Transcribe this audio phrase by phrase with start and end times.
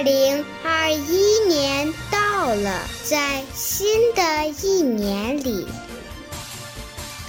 [0.00, 5.68] 二零二一年到了，在新的一年里，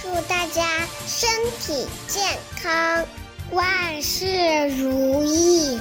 [0.00, 0.66] 祝大家
[1.06, 1.28] 身
[1.60, 3.04] 体健康，
[3.50, 4.24] 万事
[4.68, 5.78] 如意；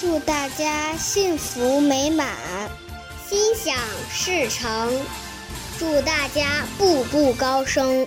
[0.00, 2.28] 祝大家幸福美满，
[3.28, 3.74] 心想
[4.08, 4.88] 事成；
[5.76, 8.06] 祝大家步步高升。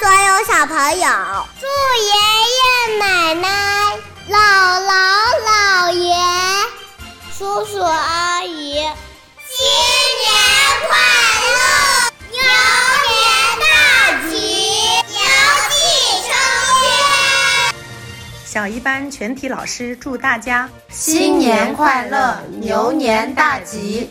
[0.00, 1.08] 所有小朋友，
[1.60, 1.66] 祝
[2.04, 2.10] 爷
[2.56, 3.48] 爷奶奶、
[4.28, 4.36] 姥
[4.84, 4.90] 姥
[5.46, 6.14] 姥爷、
[7.36, 8.74] 叔叔阿姨
[9.48, 9.66] 新
[10.20, 10.30] 年
[10.88, 10.96] 快
[11.54, 11.58] 乐，
[12.30, 12.38] 牛
[13.08, 13.18] 年
[13.60, 13.66] 大
[14.28, 14.36] 吉，
[15.08, 15.18] 牛
[15.70, 15.76] 气
[16.22, 16.30] 冲
[16.82, 17.74] 天！
[18.44, 24.10] 小一班全体老师祝大家新年快乐，牛年大吉！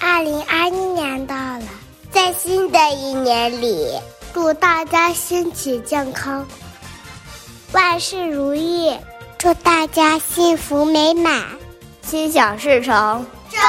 [0.00, 1.66] 二零二一年到了，
[2.10, 3.98] 在新的一年里。
[4.34, 6.44] 祝大家身体健康，
[7.70, 8.98] 万事如意；
[9.38, 11.44] 祝大家幸福美满，
[12.02, 13.24] 心想事成。
[13.48, 13.62] 周三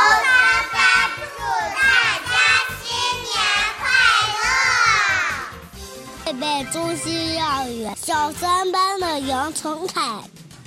[0.74, 0.82] 班
[1.22, 1.40] 祝
[1.76, 1.84] 大
[2.26, 2.36] 家
[2.84, 2.90] 新
[3.30, 3.38] 年
[3.80, 3.86] 快
[6.26, 6.34] 乐！
[6.34, 10.02] 贝贝中心幼儿园小三班的杨成凯，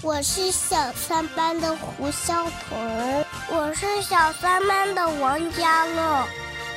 [0.00, 6.24] 我是小三班的胡潇彤，我是小三班的王佳乐，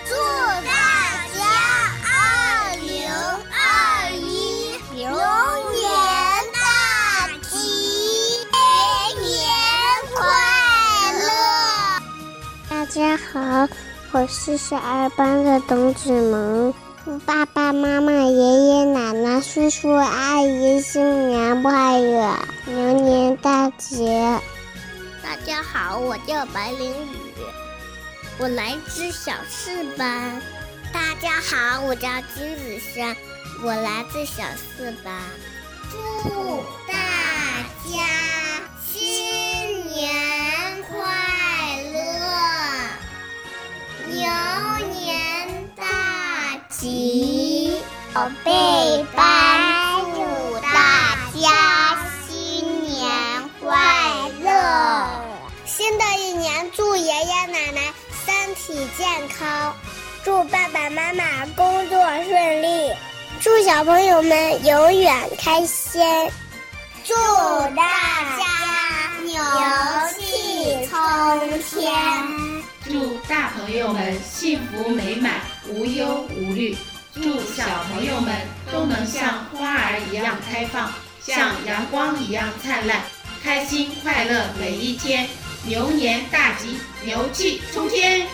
[0.07, 0.15] 祝
[0.65, 1.10] 大
[12.93, 13.69] 大家好，
[14.11, 16.73] 我是小二班的董子萌，
[17.05, 24.05] 祝爸爸妈妈、爷爷奶奶、叔叔阿姨新年快乐，牛年大吉！
[25.23, 27.15] 大家好，我叫白凌雨，
[28.37, 30.41] 我来自小四班。
[30.91, 33.15] 大家好，我叫金子轩，
[33.63, 35.13] 我来自小四班。
[35.93, 36.93] 祝大
[37.89, 38.20] 家
[48.13, 53.09] 宝贝班祝大家新年
[53.61, 53.71] 快
[54.43, 55.07] 乐。
[55.65, 57.81] 新的一年，祝爷爷奶奶
[58.25, 59.73] 身体健康。
[60.25, 61.23] 祝爸爸妈妈
[61.55, 62.91] 工作顺利，
[63.39, 66.01] 祝小朋友们永远开心，
[67.05, 67.13] 祝
[67.75, 68.45] 大家
[69.23, 69.41] 牛
[70.13, 70.99] 气冲
[71.61, 71.93] 天，
[72.83, 75.31] 祝大朋友们幸福美满、
[75.69, 76.75] 无忧无虑，
[77.13, 78.33] 祝小朋友们
[78.71, 80.89] 都能像花儿一样开放，
[81.21, 83.01] 像阳光一样灿烂，
[83.43, 85.27] 开心快乐每一天，
[85.65, 88.25] 牛年大吉，牛气冲天。